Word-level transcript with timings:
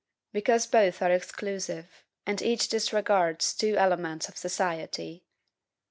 Because 0.33 0.65
both 0.65 0.99
are 1.03 1.11
exclusive, 1.11 2.03
and 2.25 2.41
each 2.41 2.69
disregards 2.69 3.53
two 3.53 3.75
elements 3.77 4.27
of 4.27 4.35
society. 4.35 5.27